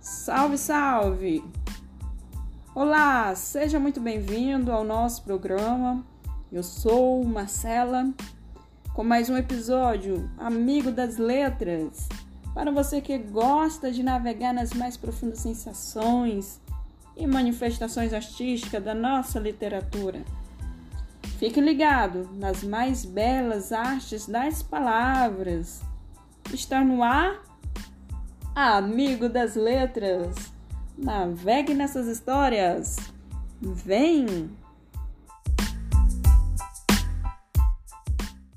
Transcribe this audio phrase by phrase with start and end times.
[0.00, 1.44] Salve, salve!
[2.74, 6.02] Olá, seja muito bem-vindo ao nosso programa.
[6.50, 8.10] Eu sou Marcela
[8.94, 12.08] com mais um episódio Amigo das Letras.
[12.54, 16.58] Para você que gosta de navegar nas mais profundas sensações
[17.14, 20.24] e manifestações artísticas da nossa literatura.
[21.38, 25.82] Fique ligado nas mais belas artes das palavras.
[26.54, 27.49] Está no ar
[28.54, 30.52] amigo das letras.
[30.96, 32.96] Navegue nessas histórias.
[33.60, 34.50] Vem!